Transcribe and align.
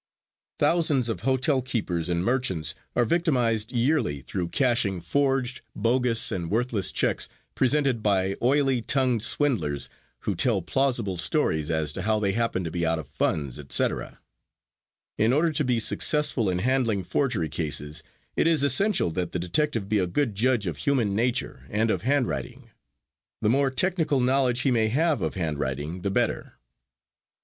Thousands 0.57 1.09
of 1.09 1.19
hotel 1.19 1.61
keepers 1.61 2.09
and 2.09 2.25
merchants 2.25 2.73
are 2.95 3.05
victimized 3.05 3.71
yearly 3.71 4.21
through 4.21 4.47
cashing 4.47 4.99
forged, 4.99 5.61
bogus 5.75 6.31
and 6.31 6.49
worthless 6.49 6.91
checks 6.91 7.29
presented 7.53 8.01
by 8.01 8.35
oily 8.41 8.81
tongued 8.81 9.21
swindlers 9.21 9.89
who 10.21 10.33
tell 10.33 10.63
plausible 10.63 11.17
stories 11.17 11.69
as 11.69 11.93
to 11.93 12.01
how 12.01 12.17
they 12.19 12.31
happen 12.31 12.63
to 12.63 12.71
be 12.71 12.83
out 12.83 12.97
of 12.97 13.07
funds, 13.07 13.59
etc. 13.59 14.19
In 15.19 15.31
order 15.31 15.51
to 15.51 15.63
be 15.63 15.79
successful 15.79 16.49
in 16.49 16.57
handling 16.57 17.03
forgery 17.03 17.47
cases 17.47 18.01
it 18.35 18.47
is 18.47 18.63
essential 18.63 19.11
that 19.11 19.33
the 19.33 19.37
detective 19.37 19.87
be 19.87 19.99
a 19.99 20.07
good 20.07 20.33
judge 20.33 20.65
of 20.65 20.77
human 20.77 21.13
nature 21.13 21.67
and 21.69 21.91
of 21.91 22.01
handwriting. 22.01 22.71
The 23.43 23.49
more 23.49 23.69
technical 23.69 24.19
knowledge 24.19 24.61
he 24.61 24.71
may 24.71 24.87
have 24.87 25.21
of 25.21 25.35
handwriting 25.35 26.01
the 26.01 26.09
better. 26.09 26.57